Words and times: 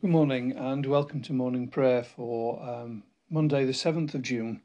Good 0.00 0.12
morning 0.12 0.52
and 0.52 0.86
welcome 0.86 1.20
to 1.20 1.34
morning 1.34 1.68
prayer 1.68 2.02
for 2.02 2.62
um, 2.66 3.02
Monday, 3.28 3.66
the 3.66 3.72
7th 3.72 4.14
of 4.14 4.22
June. 4.22 4.62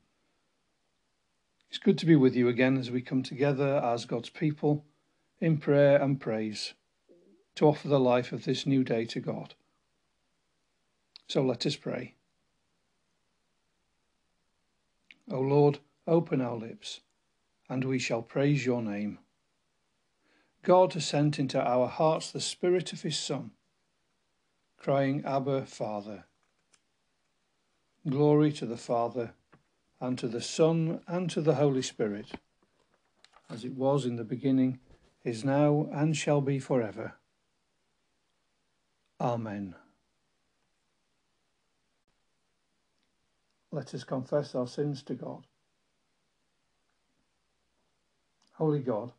It's 1.67 1.77
good 1.77 1.97
to 1.97 2.05
be 2.05 2.15
with 2.15 2.37
you 2.37 2.47
again 2.47 2.77
as 2.77 2.89
we 2.89 3.01
come 3.01 3.21
together 3.21 3.81
as 3.83 4.05
God's 4.05 4.29
people 4.29 4.85
in 5.41 5.57
prayer 5.57 6.01
and 6.01 6.21
praise 6.21 6.73
to 7.55 7.65
offer 7.65 7.89
the 7.89 7.99
life 7.99 8.31
of 8.31 8.45
this 8.45 8.65
new 8.65 8.85
day 8.85 9.03
to 9.03 9.19
God. 9.19 9.55
So 11.27 11.41
let 11.41 11.65
us 11.65 11.75
pray. 11.75 12.15
O 15.29 15.41
Lord, 15.41 15.79
open 16.07 16.39
our 16.39 16.55
lips, 16.55 17.01
and 17.67 17.83
we 17.83 17.99
shall 17.99 18.21
praise 18.21 18.65
your 18.65 18.81
name. 18.81 19.19
God 20.63 20.93
has 20.93 21.05
sent 21.05 21.39
into 21.39 21.61
our 21.61 21.87
hearts 21.87 22.31
the 22.31 22.39
Spirit 22.39 22.93
of 22.93 23.01
his 23.01 23.17
Son 23.17 23.51
crying, 24.85 25.23
Abba, 25.25 25.65
Father. 25.65 26.25
Glory 28.07 28.51
to 28.51 28.67
the 28.67 28.77
Father, 28.77 29.33
and 29.99 30.15
to 30.19 30.27
the 30.27 30.39
Son, 30.39 31.01
and 31.07 31.27
to 31.31 31.41
the 31.41 31.55
Holy 31.55 31.81
Spirit, 31.81 32.33
as 33.49 33.65
it 33.65 33.73
was 33.73 34.05
in 34.05 34.15
the 34.15 34.23
beginning, 34.23 34.77
is 35.23 35.43
now, 35.43 35.89
and 35.91 36.15
shall 36.15 36.39
be 36.39 36.59
forever. 36.59 37.15
Amen. 39.19 39.73
Let 43.71 43.91
us 43.95 44.03
confess 44.03 44.53
our 44.53 44.67
sins 44.67 45.01
to 45.01 45.15
God. 45.15 45.47
Holy 48.51 48.81
God, 48.81 49.13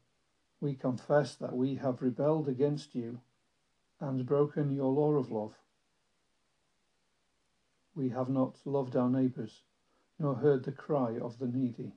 we 0.60 0.74
confess 0.74 1.34
that 1.34 1.56
we 1.56 1.74
have 1.74 2.02
rebelled 2.02 2.48
against 2.48 2.94
you 2.94 3.18
and 3.98 4.24
broken 4.24 4.70
your 4.70 4.92
law 4.92 5.14
of 5.14 5.32
love. 5.32 5.56
We 7.96 8.10
have 8.10 8.28
not 8.28 8.58
loved 8.64 8.94
our 8.94 9.08
neighbours, 9.08 9.62
nor 10.18 10.36
heard 10.36 10.64
the 10.64 10.72
cry 10.72 11.18
of 11.18 11.38
the 11.38 11.48
needy. 11.48 11.94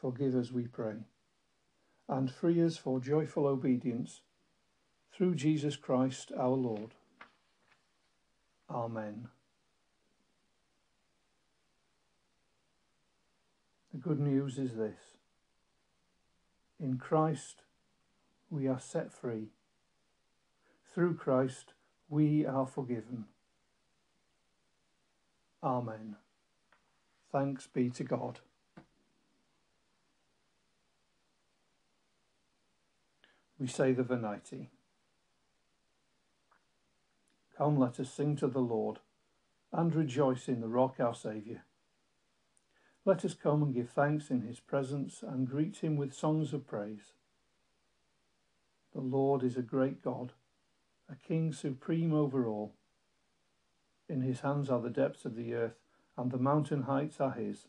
Forgive 0.00 0.36
us, 0.36 0.52
we 0.52 0.68
pray, 0.68 0.94
and 2.08 2.30
free 2.30 2.62
us 2.62 2.76
for 2.76 3.00
joyful 3.00 3.46
obedience 3.46 4.20
through 5.12 5.34
Jesus 5.34 5.76
Christ 5.76 6.30
our 6.38 6.48
Lord. 6.50 6.94
Amen. 8.70 9.28
The 13.92 13.98
good 13.98 14.20
news 14.20 14.58
is 14.58 14.76
this 14.76 14.98
in 16.80 16.98
Christ 16.98 17.62
we 18.50 18.68
are 18.68 18.80
set 18.80 19.12
free. 19.12 19.48
Through 20.92 21.14
Christ, 21.16 21.74
we 22.08 22.46
are 22.46 22.66
forgiven. 22.66 23.24
Amen. 25.64 26.16
Thanks 27.32 27.66
be 27.66 27.88
to 27.88 28.04
God. 28.04 28.40
We 33.58 33.66
say 33.66 33.92
the 33.92 34.02
Venite. 34.02 34.68
Come, 37.56 37.78
let 37.78 37.98
us 37.98 38.12
sing 38.12 38.36
to 38.36 38.46
the 38.46 38.60
Lord 38.60 38.98
and 39.72 39.94
rejoice 39.94 40.48
in 40.48 40.60
the 40.60 40.68
rock 40.68 40.96
our 41.00 41.14
Saviour. 41.14 41.62
Let 43.06 43.24
us 43.24 43.34
come 43.34 43.62
and 43.62 43.74
give 43.74 43.88
thanks 43.88 44.28
in 44.28 44.42
his 44.42 44.60
presence 44.60 45.22
and 45.22 45.48
greet 45.48 45.78
him 45.78 45.96
with 45.96 46.12
songs 46.12 46.52
of 46.52 46.66
praise. 46.66 47.12
The 48.94 49.00
Lord 49.00 49.42
is 49.42 49.56
a 49.56 49.62
great 49.62 50.02
God, 50.02 50.32
a 51.10 51.16
King 51.16 51.54
supreme 51.54 52.12
over 52.12 52.46
all. 52.46 52.74
In 54.08 54.20
his 54.20 54.40
hands 54.40 54.68
are 54.68 54.80
the 54.80 54.90
depths 54.90 55.24
of 55.24 55.34
the 55.34 55.54
earth, 55.54 55.78
and 56.16 56.30
the 56.30 56.38
mountain 56.38 56.82
heights 56.82 57.20
are 57.20 57.32
his. 57.32 57.66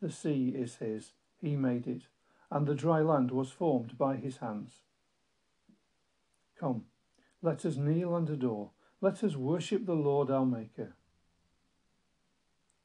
The 0.00 0.10
sea 0.10 0.50
is 0.56 0.76
his, 0.76 1.12
he 1.40 1.56
made 1.56 1.86
it, 1.86 2.02
and 2.50 2.66
the 2.66 2.74
dry 2.74 3.00
land 3.00 3.30
was 3.30 3.50
formed 3.50 3.98
by 3.98 4.16
his 4.16 4.38
hands. 4.38 4.82
Come, 6.58 6.84
let 7.42 7.64
us 7.64 7.76
kneel 7.76 8.16
and 8.16 8.28
adore, 8.28 8.70
let 9.00 9.22
us 9.22 9.36
worship 9.36 9.86
the 9.86 9.94
Lord 9.94 10.30
our 10.30 10.46
Maker. 10.46 10.94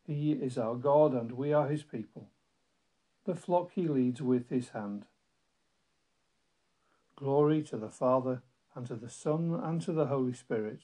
He 0.05 0.33
is 0.33 0.57
our 0.57 0.75
God, 0.75 1.13
and 1.13 1.31
we 1.31 1.53
are 1.53 1.69
his 1.69 1.83
people, 1.83 2.29
the 3.25 3.35
flock 3.35 3.71
he 3.73 3.87
leads 3.87 4.21
with 4.21 4.49
his 4.49 4.69
hand. 4.69 5.05
Glory 7.15 7.63
to 7.63 7.77
the 7.77 7.89
Father, 7.89 8.41
and 8.75 8.85
to 8.87 8.95
the 8.95 9.09
Son, 9.09 9.59
and 9.63 9.81
to 9.81 9.93
the 9.93 10.07
Holy 10.07 10.33
Spirit, 10.33 10.81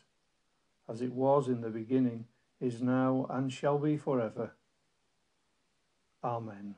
as 0.89 1.01
it 1.01 1.13
was 1.13 1.47
in 1.47 1.61
the 1.61 1.69
beginning, 1.69 2.25
is 2.59 2.81
now, 2.81 3.25
and 3.29 3.53
shall 3.53 3.77
be 3.77 3.95
forever. 3.95 4.51
Amen. 6.23 6.75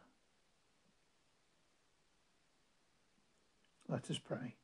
Let 3.88 4.10
us 4.12 4.20
pray. 4.20 4.56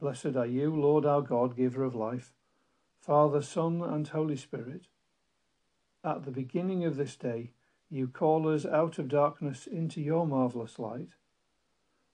Blessed 0.00 0.36
are 0.36 0.46
you, 0.46 0.74
Lord 0.74 1.04
our 1.04 1.20
God, 1.20 1.56
giver 1.56 1.84
of 1.84 1.94
life, 1.94 2.32
Father, 3.00 3.42
Son, 3.42 3.82
and 3.82 4.06
Holy 4.06 4.36
Spirit. 4.36 4.86
At 6.02 6.24
the 6.24 6.30
beginning 6.30 6.84
of 6.84 6.96
this 6.96 7.16
day, 7.16 7.50
you 7.90 8.06
call 8.06 8.48
us 8.48 8.64
out 8.64 8.98
of 8.98 9.08
darkness 9.08 9.66
into 9.66 10.00
your 10.00 10.26
marvellous 10.26 10.78
light. 10.78 11.10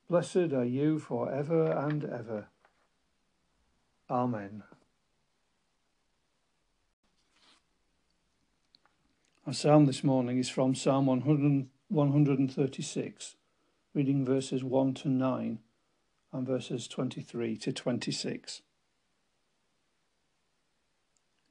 Blessed 0.09 0.53
are 0.53 0.65
you 0.65 0.99
for 0.99 1.31
ever 1.31 1.71
and 1.71 2.05
ever. 2.05 2.49
Amen. 4.09 4.63
Our 9.45 9.53
psalm 9.53 9.87
this 9.87 10.05
morning 10.05 10.39
is 10.39 10.49
from 10.49 10.77
Psalm 10.77 11.07
100, 11.07 11.67
136, 11.89 13.37
reading 13.95 14.25
verses 14.25 14.63
1 14.63 14.95
to 14.95 15.09
9 15.09 15.59
and 16.33 16.47
verses 16.47 16.87
23 16.87 17.57
to 17.57 17.73
26. 17.73 18.63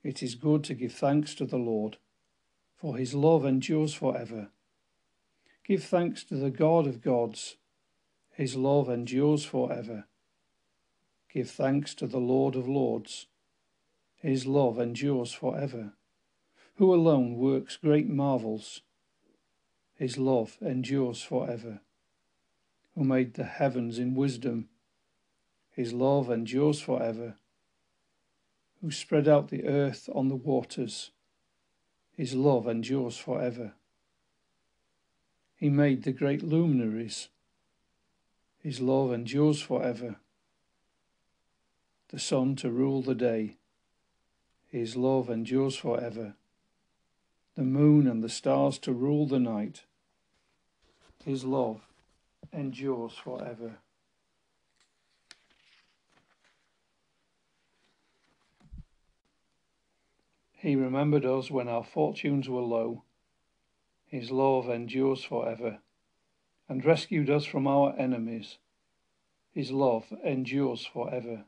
It 0.01 0.23
is 0.23 0.35
good 0.35 0.63
to 0.65 0.73
give 0.73 0.93
thanks 0.93 1.35
to 1.35 1.45
the 1.45 1.57
Lord, 1.57 1.97
for 2.77 2.95
his 2.95 3.13
love 3.13 3.45
endures 3.45 3.93
forever. 3.93 4.47
Give 5.65 5.83
thanks 5.83 6.23
to 6.25 6.35
the 6.35 6.51
God 6.51 6.87
of 6.87 7.01
gods 7.01 7.57
his 8.31 8.55
love 8.55 8.89
endures 8.89 9.43
forever. 9.43 10.05
Give 11.35 11.51
thanks 11.51 11.93
to 11.95 12.07
the 12.07 12.17
Lord 12.19 12.55
of 12.55 12.65
Lords. 12.65 13.27
His 14.15 14.47
love 14.47 14.79
endures 14.79 15.33
forever. 15.33 15.91
Who 16.75 16.93
alone 16.93 17.35
works 17.35 17.75
great 17.75 18.07
marvels. 18.07 18.83
His 19.95 20.17
love 20.17 20.57
endures 20.61 21.21
forever. 21.21 21.81
Who 22.95 23.03
made 23.03 23.33
the 23.33 23.43
heavens 23.43 23.99
in 23.99 24.15
wisdom. 24.15 24.69
His 25.71 25.91
love 25.91 26.31
endures 26.31 26.79
forever. 26.79 27.35
Who 28.81 28.89
spread 28.89 29.27
out 29.27 29.49
the 29.49 29.65
earth 29.65 30.07
on 30.15 30.29
the 30.29 30.37
waters. 30.37 31.11
His 32.15 32.33
love 32.33 32.65
endures 32.65 33.17
forever. 33.17 33.73
He 35.57 35.69
made 35.69 36.03
the 36.03 36.13
great 36.13 36.41
luminaries 36.41 37.27
his 38.65 38.81
love 38.81 39.13
endures 39.13 39.61
forever. 39.61 40.15
The 42.15 42.21
sun 42.21 42.55
to 42.63 42.71
rule 42.71 43.01
the 43.01 43.13
day. 43.13 43.57
His 44.71 44.95
love 44.95 45.29
endures 45.29 45.75
forever. 45.75 46.35
The 47.55 47.63
moon 47.65 48.07
and 48.07 48.23
the 48.23 48.29
stars 48.29 48.79
to 48.79 48.93
rule 48.93 49.27
the 49.27 49.37
night. 49.37 49.83
His 51.25 51.43
love 51.43 51.81
endures 52.53 53.17
forever. 53.17 53.79
He 60.53 60.77
remembered 60.77 61.25
us 61.25 61.51
when 61.51 61.67
our 61.67 61.83
fortunes 61.83 62.47
were 62.47 62.61
low. 62.61 63.03
His 64.05 64.31
love 64.31 64.69
endures 64.69 65.25
forever 65.25 65.79
and 66.69 66.85
rescued 66.85 67.29
us 67.29 67.43
from 67.43 67.67
our 67.67 67.93
enemies. 67.97 68.57
His 69.51 69.69
love 69.69 70.13
endures 70.23 70.85
forever. 70.85 71.43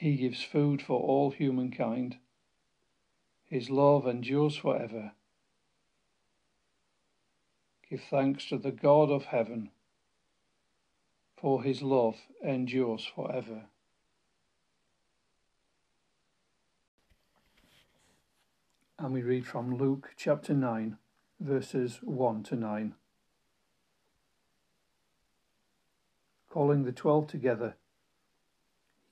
He 0.00 0.16
gives 0.16 0.42
food 0.42 0.80
for 0.80 0.98
all 0.98 1.30
humankind. 1.30 2.16
His 3.44 3.68
love 3.68 4.06
endures 4.06 4.56
forever. 4.56 5.12
Give 7.86 8.00
thanks 8.00 8.46
to 8.46 8.56
the 8.56 8.70
God 8.70 9.10
of 9.10 9.26
heaven, 9.26 9.72
for 11.36 11.62
his 11.62 11.82
love 11.82 12.16
endures 12.42 13.04
forever. 13.04 13.66
And 18.98 19.12
we 19.12 19.20
read 19.20 19.46
from 19.46 19.76
Luke 19.76 20.14
chapter 20.16 20.54
9 20.54 20.96
verses 21.40 21.98
1 22.02 22.42
to 22.44 22.56
9. 22.56 22.94
calling 26.50 26.82
the 26.82 26.92
twelve 26.92 27.28
together, 27.28 27.76
he 27.86 27.89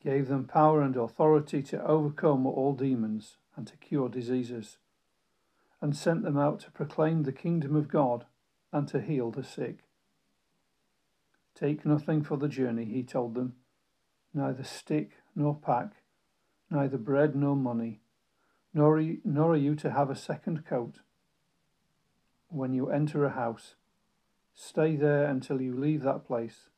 gave 0.02 0.28
them 0.28 0.44
power 0.44 0.80
and 0.80 0.96
authority 0.96 1.62
to 1.62 1.84
overcome 1.84 2.46
all 2.46 2.72
demons 2.72 3.36
and 3.56 3.66
to 3.66 3.76
cure 3.76 4.08
diseases, 4.08 4.78
and 5.80 5.96
sent 5.96 6.22
them 6.22 6.38
out 6.38 6.60
to 6.60 6.70
proclaim 6.70 7.22
the 7.22 7.32
kingdom 7.32 7.74
of 7.74 7.88
God 7.88 8.24
and 8.72 8.86
to 8.88 9.00
heal 9.00 9.30
the 9.30 9.44
sick. 9.44 9.78
Take 11.54 11.84
nothing 11.84 12.22
for 12.22 12.36
the 12.36 12.48
journey, 12.48 12.84
he 12.84 13.02
told 13.02 13.34
them, 13.34 13.54
neither 14.32 14.62
stick 14.62 15.12
nor 15.34 15.56
pack, 15.56 16.02
neither 16.70 16.98
bread 16.98 17.34
nor 17.34 17.56
money, 17.56 18.00
nor, 18.72 19.02
nor 19.24 19.52
are 19.52 19.56
you 19.56 19.74
to 19.74 19.90
have 19.90 20.10
a 20.10 20.16
second 20.16 20.64
coat. 20.64 21.00
When 22.48 22.72
you 22.72 22.90
enter 22.90 23.24
a 23.24 23.30
house, 23.30 23.74
stay 24.54 24.94
there 24.94 25.24
until 25.24 25.60
you 25.60 25.76
leave 25.76 26.02
that 26.02 26.26
place. 26.26 26.68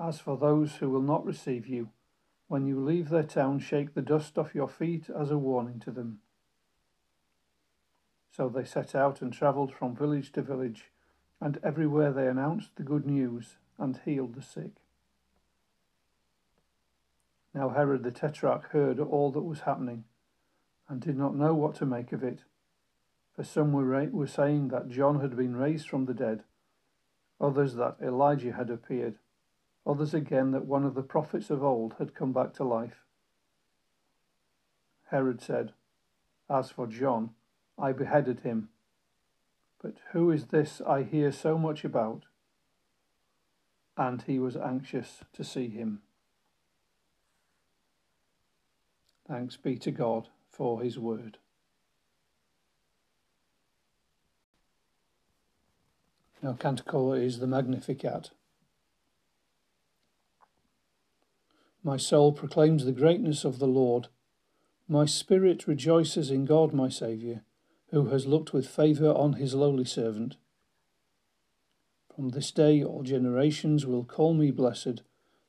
As 0.00 0.18
for 0.18 0.38
those 0.38 0.76
who 0.76 0.88
will 0.88 1.02
not 1.02 1.26
receive 1.26 1.66
you, 1.66 1.90
when 2.48 2.66
you 2.66 2.80
leave 2.80 3.10
their 3.10 3.22
town, 3.22 3.58
shake 3.58 3.92
the 3.92 4.00
dust 4.00 4.38
off 4.38 4.54
your 4.54 4.66
feet 4.66 5.10
as 5.10 5.30
a 5.30 5.36
warning 5.36 5.78
to 5.80 5.90
them. 5.90 6.20
So 8.30 8.48
they 8.48 8.64
set 8.64 8.94
out 8.94 9.20
and 9.20 9.30
travelled 9.30 9.74
from 9.74 9.94
village 9.94 10.32
to 10.32 10.42
village, 10.42 10.90
and 11.38 11.60
everywhere 11.62 12.12
they 12.12 12.26
announced 12.26 12.76
the 12.76 12.82
good 12.82 13.04
news 13.04 13.58
and 13.78 14.00
healed 14.04 14.34
the 14.34 14.42
sick. 14.42 14.72
Now 17.52 17.68
Herod 17.68 18.02
the 18.02 18.10
Tetrarch 18.10 18.70
heard 18.70 18.98
all 18.98 19.30
that 19.32 19.42
was 19.42 19.60
happening, 19.60 20.04
and 20.88 21.02
did 21.02 21.18
not 21.18 21.36
know 21.36 21.54
what 21.54 21.74
to 21.74 21.84
make 21.84 22.12
of 22.12 22.24
it. 22.24 22.40
For 23.36 23.44
some 23.44 23.72
were, 23.72 24.08
were 24.10 24.26
saying 24.26 24.68
that 24.68 24.88
John 24.88 25.20
had 25.20 25.36
been 25.36 25.56
raised 25.56 25.90
from 25.90 26.06
the 26.06 26.14
dead, 26.14 26.44
others 27.38 27.74
that 27.74 27.98
Elijah 28.00 28.52
had 28.52 28.70
appeared 28.70 29.18
others 29.86 30.14
again 30.14 30.50
that 30.52 30.66
one 30.66 30.84
of 30.84 30.94
the 30.94 31.02
prophets 31.02 31.50
of 31.50 31.62
old 31.62 31.94
had 31.98 32.14
come 32.14 32.32
back 32.32 32.52
to 32.54 32.64
life. 32.64 33.04
Herod 35.10 35.40
said, 35.40 35.72
As 36.48 36.70
for 36.70 36.86
John, 36.86 37.30
I 37.78 37.92
beheaded 37.92 38.40
him. 38.40 38.68
But 39.82 39.94
who 40.12 40.30
is 40.30 40.46
this 40.46 40.80
I 40.86 41.02
hear 41.02 41.32
so 41.32 41.58
much 41.58 41.84
about? 41.84 42.24
And 43.96 44.22
he 44.22 44.38
was 44.38 44.56
anxious 44.56 45.20
to 45.32 45.42
see 45.42 45.68
him. 45.68 46.02
Thanks 49.26 49.56
be 49.56 49.76
to 49.76 49.90
God 49.90 50.28
for 50.50 50.82
his 50.82 50.98
word. 50.98 51.38
Now, 56.42 56.54
Canticle 56.54 57.12
is 57.12 57.38
the 57.38 57.46
Magnificat. 57.46 58.30
My 61.82 61.96
soul 61.96 62.32
proclaims 62.32 62.84
the 62.84 62.92
greatness 62.92 63.44
of 63.44 63.58
the 63.58 63.66
Lord. 63.66 64.08
My 64.86 65.06
spirit 65.06 65.66
rejoices 65.66 66.30
in 66.30 66.44
God 66.44 66.74
my 66.74 66.90
Saviour, 66.90 67.42
who 67.90 68.06
has 68.06 68.26
looked 68.26 68.52
with 68.52 68.68
favour 68.68 69.12
on 69.12 69.34
his 69.34 69.54
lowly 69.54 69.86
servant. 69.86 70.36
From 72.14 72.30
this 72.30 72.50
day 72.50 72.84
all 72.84 73.02
generations 73.02 73.86
will 73.86 74.04
call 74.04 74.34
me 74.34 74.50
blessed. 74.50 75.02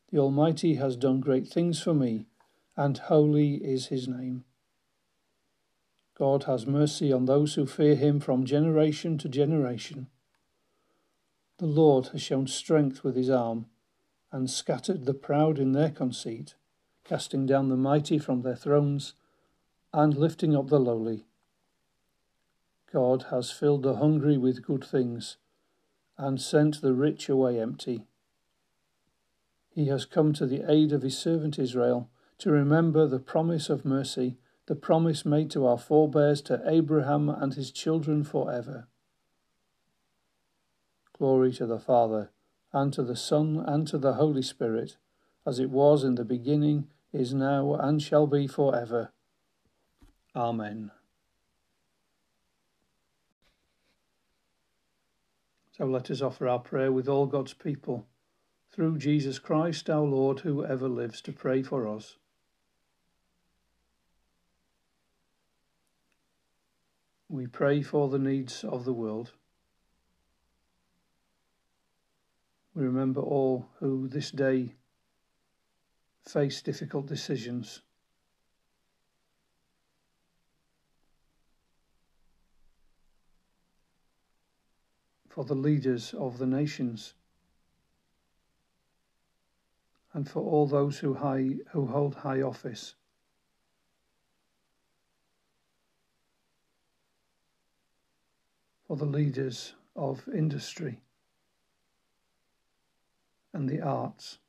The 0.10 0.20
Almighty 0.20 0.76
has 0.76 0.96
done 0.96 1.20
great 1.20 1.50
things 1.50 1.82
for 1.82 1.94
me, 1.94 2.28
and 2.78 2.98
holy 2.98 3.56
is 3.56 3.88
his 3.88 4.08
name. 4.08 4.46
God 6.18 6.44
has 6.44 6.66
mercy 6.66 7.12
on 7.12 7.26
those 7.26 7.56
who 7.56 7.66
fear 7.66 7.96
him 7.96 8.22
from 8.22 8.46
generation 8.46 9.18
to 9.18 9.28
generation. 9.28 10.08
The 11.58 11.66
Lord 11.66 12.08
has 12.08 12.22
shown 12.22 12.48
strength 12.48 13.04
with 13.04 13.18
his 13.18 13.30
arm 13.30 13.66
and 14.32 14.50
scattered 14.50 15.06
the 15.06 15.14
proud 15.14 15.60
in 15.60 15.74
their 15.74 15.90
conceit, 15.90 16.56
casting 17.04 17.46
down 17.46 17.70
the 17.70 17.76
mighty 17.76 18.18
from 18.18 18.42
their 18.42 18.56
thrones, 18.56 19.14
and 19.94 20.18
lifting 20.18 20.56
up 20.56 20.70
the 20.70 20.80
lowly. 20.80 21.26
God 22.92 23.26
has 23.30 23.52
filled 23.52 23.84
the 23.84 23.96
hungry 23.96 24.38
with 24.38 24.64
good 24.64 24.84
things, 24.84 25.38
and 26.18 26.42
sent 26.42 26.82
the 26.82 26.94
rich 26.94 27.28
away 27.30 27.60
empty. 27.60 28.06
He 29.70 29.88
has 29.88 30.06
come 30.06 30.34
to 30.34 30.46
the 30.46 30.70
aid 30.70 30.92
of 30.92 31.02
his 31.02 31.18
servant 31.18 31.58
Israel, 31.58 32.10
to 32.40 32.52
remember 32.52 33.08
the 33.08 33.20
promise 33.20 33.70
of 33.70 33.86
mercy, 33.86 34.38
the 34.66 34.76
promise 34.76 35.26
made 35.26 35.52
to 35.52 35.66
our 35.66 35.78
forebears, 35.78 36.42
to 36.44 36.62
Abraham 36.66 37.30
and 37.30 37.54
his 37.54 37.72
children 37.72 38.24
for 38.24 38.52
ever. 38.52 38.88
Glory 41.18 41.52
to 41.54 41.66
the 41.66 41.80
Father 41.80 42.32
and 42.74 42.94
to 42.94 43.04
the 43.04 43.16
Son, 43.16 43.64
and 43.66 43.88
to 43.88 43.98
the 43.98 44.14
Holy 44.14 44.42
Spirit, 44.42 44.98
as 45.46 45.60
it 45.60 45.70
was 45.70 46.04
in 46.04 46.16
the 46.16 46.26
beginning, 46.26 46.88
is 47.12 47.34
now, 47.34 47.74
and 47.76 48.02
shall 48.02 48.28
be 48.28 48.48
for 48.48 48.76
ever. 48.76 49.12
Amen. 50.36 50.92
So 55.78 55.86
let 55.86 56.12
us 56.12 56.22
offer 56.22 56.48
our 56.48 56.60
prayer 56.60 56.92
with 56.92 57.10
all 57.10 57.26
God's 57.26 57.54
people, 57.54 58.06
through 58.72 59.00
Jesus 59.00 59.40
Christ 59.40 59.90
our 59.90 60.04
Lord, 60.04 60.42
who 60.42 60.64
ever 60.66 60.88
lives 60.88 61.22
to 61.22 61.34
pray 61.34 61.64
for 61.64 61.88
us. 61.88 62.18
We 67.28 67.48
pray 67.48 67.82
for 67.82 68.10
the 68.10 68.20
needs 68.20 68.64
of 68.64 68.86
the 68.86 68.94
world. 68.94 69.32
We 72.74 72.84
remember 72.86 73.22
all 73.22 73.68
who 73.80 74.08
this 74.08 74.32
day 74.32 74.76
face 76.24 76.62
difficult 76.62 77.06
decisions. 77.06 77.82
For 85.28 85.44
the 85.44 85.56
leaders 85.56 86.14
of 86.14 86.38
the 86.38 86.46
nations 86.46 87.14
and 90.14 90.30
for 90.30 90.42
all 90.42 90.68
those 90.68 91.00
who, 91.00 91.14
high, 91.14 91.56
who 91.72 91.88
hold 91.88 92.16
high 92.16 92.42
office. 92.42 92.96
For 98.88 98.98
the 98.98 99.06
leaders 99.06 99.74
of 99.96 100.28
industry 100.34 101.02
and 103.62 103.70
the 103.70 103.80
arts. 103.80 104.40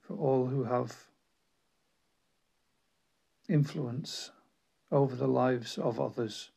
For 0.00 0.16
all 0.16 0.46
who 0.46 0.64
have 0.64 0.96
influence 3.50 4.30
over 4.90 5.14
the 5.14 5.28
lives 5.28 5.76
of 5.76 6.00
others. 6.00 6.50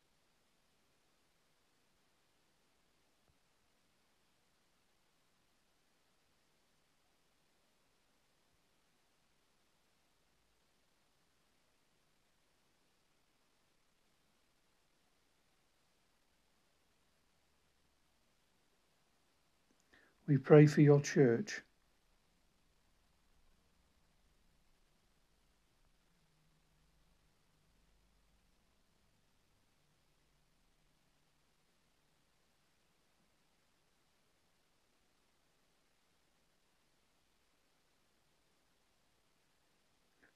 We 20.25 20.37
pray 20.37 20.67
for 20.67 20.81
your 20.81 21.01
church. 21.01 21.61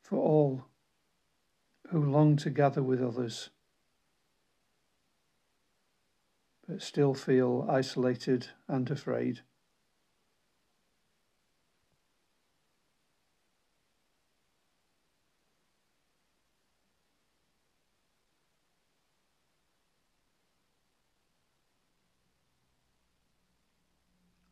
For 0.02 0.18
all 0.18 0.66
who 1.90 2.04
long 2.04 2.36
to 2.38 2.50
gather 2.50 2.84
with 2.84 3.02
others, 3.02 3.50
but 6.68 6.82
still 6.82 7.14
feel 7.14 7.66
isolated 7.70 8.48
and 8.68 8.90
afraid. 8.90 9.42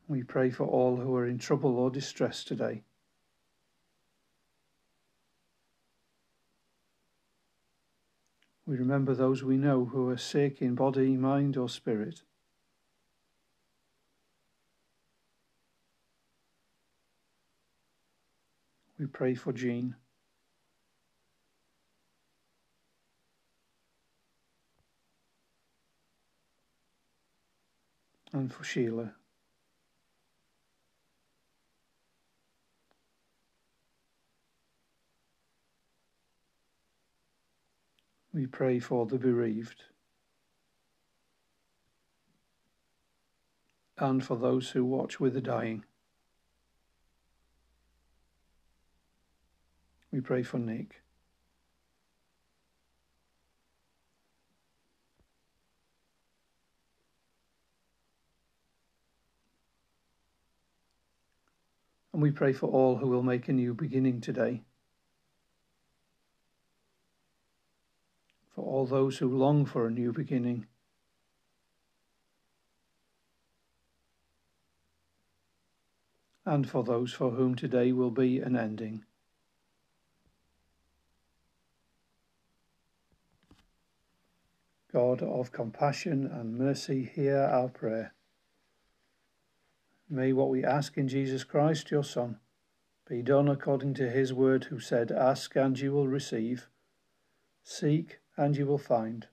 We 0.08 0.22
pray 0.24 0.52
for 0.52 0.66
all 0.66 0.98
who 0.98 1.16
are 1.16 1.26
in 1.26 1.40
trouble 1.40 1.80
or 1.80 1.90
distress 1.90 2.44
today. 2.44 2.84
We 8.68 8.78
remember 8.78 9.14
those 9.14 9.44
we 9.44 9.58
know 9.58 9.86
who 9.86 10.10
are 10.10 10.18
sick 10.18 10.62
in 10.62 10.76
body, 10.76 11.18
mind, 11.18 11.58
or 11.58 11.70
spirit. 11.70 12.22
We 18.98 19.08
pray 19.08 19.36
for 19.36 19.54
Jean. 19.54 19.96
And 28.32 28.54
for 28.54 28.64
Sheila. 28.64 29.14
We 38.36 38.48
pray 38.48 38.80
for 38.80 39.06
the 39.06 39.18
bereaved 39.18 39.86
and 43.98 44.22
for 44.22 44.36
those 44.36 44.72
who 44.72 44.84
watch 44.84 45.22
with 45.22 45.36
the 45.36 45.40
dying. 45.40 45.86
We 50.12 50.20
pray 50.20 50.44
for 50.44 50.60
Nick. 50.60 51.02
And 62.12 62.22
we 62.22 62.32
pray 62.32 62.52
for 62.52 62.68
all 62.68 62.98
who 62.98 63.08
will 63.08 63.24
make 63.24 63.48
a 63.48 63.54
new 63.54 63.74
beginning 63.74 64.20
today. 64.20 64.64
For 68.56 68.64
all 68.64 68.86
those 68.86 69.18
who 69.18 69.28
long 69.28 69.66
for 69.66 69.86
a 69.86 69.92
new 69.92 70.14
beginning. 70.14 70.66
And 76.46 76.70
for 76.70 76.82
those 76.82 77.12
for 77.12 77.32
whom 77.32 77.56
today 77.56 77.92
will 77.92 78.12
be 78.12 78.40
an 78.40 78.56
ending. 78.56 79.04
God 84.94 85.22
of 85.22 85.52
compassion 85.52 86.26
and 86.26 86.58
mercy, 86.58 87.12
hear 87.14 87.38
our 87.38 87.68
prayer. 87.68 88.14
May 90.10 90.32
what 90.32 90.50
we 90.50 90.64
ask 90.64 90.98
in 90.98 91.10
Jesus 91.10 91.44
Christ, 91.44 91.92
your 91.92 92.06
Son, 92.06 92.40
be 93.10 93.22
done 93.22 93.50
according 93.50 93.96
to 93.96 94.10
his 94.10 94.32
word, 94.32 94.66
who 94.66 94.80
said, 94.80 95.12
Ask 95.12 95.58
and 95.58 95.78
you 95.78 95.92
will 95.92 96.08
receive, 96.08 96.70
seek 97.62 98.20
and 98.38 98.58
you 98.58 98.66
will 98.66 98.78
find, 98.78 99.28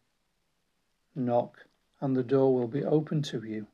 knock 1.14 1.66
and 2.00 2.16
the 2.16 2.22
door 2.22 2.54
will 2.54 2.68
be 2.68 2.84
opened 2.84 3.24
to 3.26 3.42
you. 3.44 3.66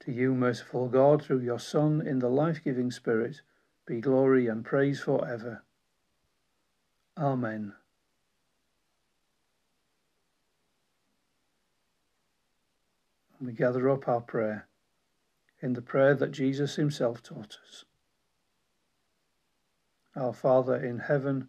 To 0.00 0.12
you, 0.12 0.34
merciful 0.34 0.88
God, 0.88 1.22
through 1.22 1.40
your 1.40 1.58
Son, 1.58 2.06
in 2.06 2.18
the 2.18 2.30
life 2.30 2.62
giving 2.64 2.90
Spirit, 2.90 3.42
be 3.86 4.00
glory 4.00 4.46
and 4.46 4.64
praise 4.64 5.00
for 5.00 5.26
ever. 5.28 5.62
Amen. 7.16 7.74
we 13.40 13.52
gather 13.52 13.88
up 13.88 14.08
our 14.08 14.20
prayer 14.20 14.66
in 15.60 15.72
the 15.72 15.82
prayer 15.82 16.14
that 16.14 16.32
Jesus 16.32 16.76
himself 16.76 17.22
taught 17.22 17.58
us. 17.66 17.84
Our 20.16 20.32
Father 20.32 20.76
in 20.76 20.98
heaven, 20.98 21.48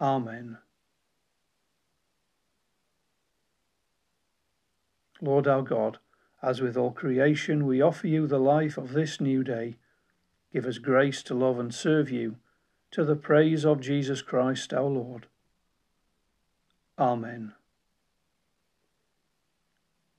Amen. 0.00 0.58
Lord 5.20 5.48
our 5.48 5.62
God, 5.62 5.98
as 6.42 6.60
with 6.60 6.76
all 6.76 6.92
creation 6.92 7.66
we 7.66 7.82
offer 7.82 8.06
you 8.06 8.26
the 8.26 8.38
life 8.38 8.78
of 8.78 8.92
this 8.92 9.20
new 9.20 9.42
day, 9.42 9.76
give 10.52 10.66
us 10.66 10.78
grace 10.78 11.22
to 11.24 11.34
love 11.34 11.58
and 11.58 11.74
serve 11.74 12.10
you, 12.10 12.36
to 12.92 13.04
the 13.04 13.16
praise 13.16 13.64
of 13.64 13.80
Jesus 13.80 14.22
Christ 14.22 14.72
our 14.72 14.84
Lord. 14.84 15.26
Amen. 16.98 17.54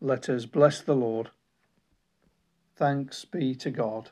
Let 0.02 0.30
us 0.30 0.46
bless 0.46 0.82
the 0.82 0.96
Lord. 0.96 1.30
Thanks 2.76 3.26
be 3.26 3.56
to 3.56 3.72
God. 3.72 4.12